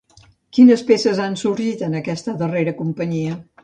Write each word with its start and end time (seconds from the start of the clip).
Quines 0.57 0.83
peces 0.87 1.21
han 1.27 1.37
sorgit 1.43 1.87
en 1.91 2.01
aquesta 2.03 2.39
darrera 2.43 2.79
companyia? 2.85 3.43